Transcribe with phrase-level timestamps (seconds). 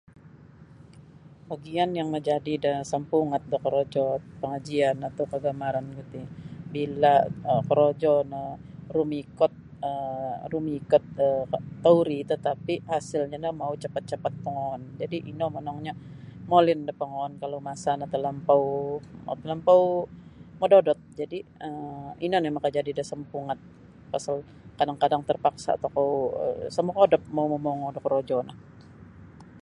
[1.51, 4.05] Bagian yang majadi da sampungat da korojo
[4.41, 6.21] pangajian atau kagamaran ku ti
[6.73, 7.13] bila
[7.51, 8.43] um korojo no
[8.95, 9.53] rumikot
[9.87, 11.49] um rumikot um
[11.85, 15.93] tauri tatapi hasilnya no mau capat-capat pongoon jadi ino monongnyo
[16.51, 18.63] molin da pongoon kalau masa no talampau
[19.31, 19.81] um talampau
[20.59, 21.37] mododot jadi
[21.67, 23.59] um ino nio makajadi da sampungat
[24.11, 24.35] pasal
[24.79, 26.11] kadang-kadang terpaksa tokou
[26.43, 28.53] um isa mokodop mau momongo da korojo no.